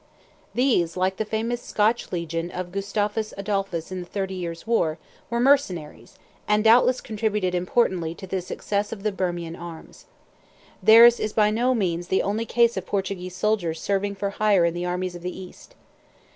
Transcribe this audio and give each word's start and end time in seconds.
These, 0.55 0.97
like 0.97 1.17
the 1.17 1.25
famous 1.25 1.61
Scotch 1.61 2.11
Legion 2.11 2.49
of 2.49 2.71
Gustavus 2.71 3.35
Adolphus 3.37 3.91
in 3.91 3.99
the 3.99 4.07
Thirty 4.07 4.33
Years' 4.33 4.65
War, 4.65 4.97
were 5.29 5.39
mercenaries, 5.39 6.17
and 6.47 6.63
doubtless 6.63 7.01
contributed 7.01 7.53
importantly 7.53 8.15
to 8.15 8.25
the 8.25 8.41
success 8.41 8.91
of 8.91 9.03
the 9.03 9.11
Birman 9.11 9.55
arms. 9.55 10.07
Theirs 10.81 11.19
is 11.19 11.33
by 11.33 11.51
no 11.51 11.75
means 11.75 12.07
the 12.07 12.23
only 12.23 12.47
case 12.47 12.75
of 12.77 12.87
Portuguese 12.87 13.35
soldiers 13.35 13.79
serving 13.79 14.15
for 14.15 14.31
hire 14.31 14.65
in 14.65 14.73
the 14.73 14.87
armies 14.87 15.13
of 15.13 15.21
the 15.21 15.39
East. 15.39 15.75